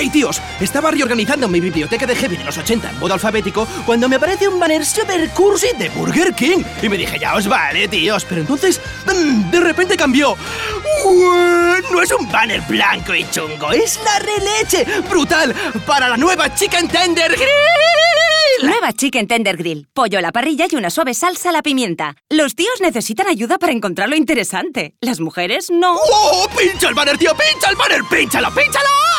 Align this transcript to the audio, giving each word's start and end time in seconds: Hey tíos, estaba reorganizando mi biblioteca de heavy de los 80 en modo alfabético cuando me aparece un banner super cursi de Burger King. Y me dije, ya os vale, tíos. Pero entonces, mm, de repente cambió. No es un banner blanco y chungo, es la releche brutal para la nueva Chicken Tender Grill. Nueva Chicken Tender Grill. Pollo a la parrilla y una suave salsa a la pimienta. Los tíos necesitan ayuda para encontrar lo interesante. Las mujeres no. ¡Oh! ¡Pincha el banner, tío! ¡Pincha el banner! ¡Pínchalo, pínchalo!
Hey 0.00 0.10
tíos, 0.10 0.40
estaba 0.60 0.92
reorganizando 0.92 1.48
mi 1.48 1.58
biblioteca 1.58 2.06
de 2.06 2.14
heavy 2.14 2.36
de 2.36 2.44
los 2.44 2.56
80 2.56 2.88
en 2.88 2.98
modo 3.00 3.14
alfabético 3.14 3.66
cuando 3.84 4.08
me 4.08 4.14
aparece 4.14 4.46
un 4.46 4.60
banner 4.60 4.86
super 4.86 5.28
cursi 5.30 5.66
de 5.76 5.88
Burger 5.88 6.32
King. 6.34 6.62
Y 6.80 6.88
me 6.88 6.96
dije, 6.96 7.18
ya 7.18 7.34
os 7.34 7.48
vale, 7.48 7.88
tíos. 7.88 8.24
Pero 8.24 8.42
entonces, 8.42 8.80
mm, 9.06 9.50
de 9.50 9.58
repente 9.58 9.96
cambió. 9.96 10.36
No 11.90 12.00
es 12.00 12.12
un 12.12 12.30
banner 12.30 12.60
blanco 12.68 13.12
y 13.12 13.28
chungo, 13.28 13.72
es 13.72 13.98
la 14.04 14.20
releche 14.20 14.86
brutal 15.10 15.52
para 15.84 16.08
la 16.08 16.16
nueva 16.16 16.54
Chicken 16.54 16.86
Tender 16.86 17.32
Grill. 17.32 18.70
Nueva 18.70 18.92
Chicken 18.92 19.26
Tender 19.26 19.56
Grill. 19.56 19.88
Pollo 19.92 20.20
a 20.20 20.22
la 20.22 20.30
parrilla 20.30 20.66
y 20.70 20.76
una 20.76 20.90
suave 20.90 21.12
salsa 21.12 21.48
a 21.48 21.52
la 21.52 21.62
pimienta. 21.62 22.14
Los 22.30 22.54
tíos 22.54 22.80
necesitan 22.80 23.26
ayuda 23.26 23.58
para 23.58 23.72
encontrar 23.72 24.08
lo 24.08 24.14
interesante. 24.14 24.94
Las 25.00 25.18
mujeres 25.18 25.70
no. 25.72 25.96
¡Oh! 25.96 26.46
¡Pincha 26.56 26.88
el 26.88 26.94
banner, 26.94 27.18
tío! 27.18 27.32
¡Pincha 27.32 27.68
el 27.70 27.74
banner! 27.74 28.02
¡Pínchalo, 28.08 28.54
pínchalo! 28.54 29.17